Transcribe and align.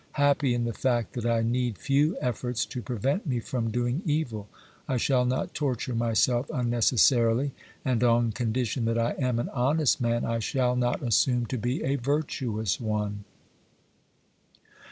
Happy 0.13 0.55
in 0.55 0.63
the 0.63 0.73
fact 0.73 1.13
that 1.13 1.27
I 1.27 1.43
need 1.43 1.77
few 1.77 2.17
efforts 2.19 2.65
to 2.65 2.81
prevent 2.81 3.27
me 3.27 3.39
from 3.39 3.69
doing 3.69 4.01
evil, 4.03 4.49
I 4.87 4.97
shall 4.97 5.25
not 5.25 5.53
torture 5.53 5.93
myself 5.93 6.49
unnecessarily, 6.51 7.51
and 7.85 8.03
on 8.03 8.31
condition 8.31 8.85
that 8.85 8.97
I 8.97 9.11
am 9.19 9.37
an 9.37 9.49
honest 9.49 10.01
man 10.01 10.25
I 10.25 10.39
shall 10.39 10.75
not 10.75 11.03
assume 11.03 11.45
to 11.45 11.57
be 11.59 11.83
a 11.83 11.97
virtuous 11.97 12.79
one. 12.79 13.25